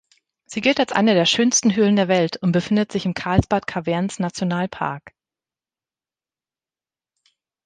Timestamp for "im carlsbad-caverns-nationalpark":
3.05-5.13